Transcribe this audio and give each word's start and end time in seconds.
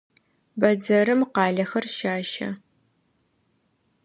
Бэдзэрым 0.59 1.21
къалэхэр 1.35 1.85
щащэ. 1.95 2.49